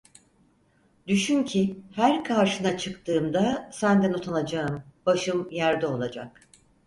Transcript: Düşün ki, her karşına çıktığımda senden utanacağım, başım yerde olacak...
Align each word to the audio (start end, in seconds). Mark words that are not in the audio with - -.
Düşün 1.07 1.43
ki, 1.43 1.81
her 1.95 2.23
karşına 2.23 2.77
çıktığımda 2.77 3.69
senden 3.73 4.13
utanacağım, 4.13 4.83
başım 5.05 5.49
yerde 5.51 5.87
olacak... 5.87 6.47